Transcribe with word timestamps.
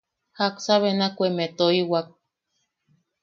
–¿Jaksa 0.37 0.73
benakumeʼe 0.83 1.53
toiwak? 1.57 2.07